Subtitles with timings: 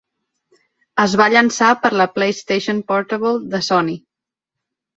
[1.03, 3.95] Es va llançar per la PlayStation Portable de Sony.